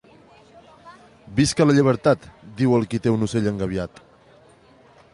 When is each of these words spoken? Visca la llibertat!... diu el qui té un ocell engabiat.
Visca 1.41 1.67
la 1.69 1.77
llibertat!... 1.79 2.27
diu 2.63 2.75
el 2.81 2.91
qui 2.95 3.01
té 3.05 3.15
un 3.19 3.29
ocell 3.31 3.51
engabiat. 3.55 4.07